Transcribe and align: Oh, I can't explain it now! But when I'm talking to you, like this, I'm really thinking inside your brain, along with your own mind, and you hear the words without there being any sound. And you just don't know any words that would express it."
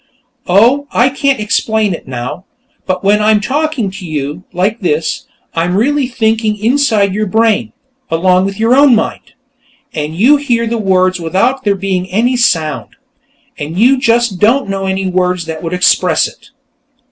Oh, 0.47 0.87
I 0.91 1.09
can't 1.09 1.39
explain 1.39 1.93
it 1.93 2.07
now! 2.07 2.45
But 2.87 3.03
when 3.03 3.21
I'm 3.21 3.39
talking 3.39 3.91
to 3.91 4.03
you, 4.03 4.45
like 4.51 4.79
this, 4.79 5.27
I'm 5.53 5.77
really 5.77 6.07
thinking 6.07 6.57
inside 6.57 7.13
your 7.13 7.27
brain, 7.27 7.71
along 8.09 8.45
with 8.45 8.59
your 8.59 8.73
own 8.75 8.95
mind, 8.95 9.33
and 9.93 10.15
you 10.15 10.37
hear 10.37 10.65
the 10.65 10.79
words 10.79 11.19
without 11.19 11.63
there 11.65 11.75
being 11.75 12.07
any 12.09 12.35
sound. 12.35 12.95
And 13.59 13.77
you 13.77 13.99
just 13.99 14.39
don't 14.39 14.67
know 14.67 14.87
any 14.87 15.05
words 15.05 15.45
that 15.45 15.61
would 15.61 15.71
express 15.71 16.27
it." 16.27 16.49